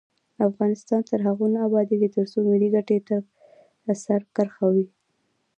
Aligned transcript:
افغانستان 0.49 1.01
تر 1.09 1.19
هغو 1.27 1.45
نه 1.53 1.59
ابادیږي، 1.67 2.09
ترڅو 2.15 2.37
ملي 2.49 2.69
ګټې 2.75 2.97
سر 4.03 4.21
کرښه 4.35 4.65
وي. 4.73 4.85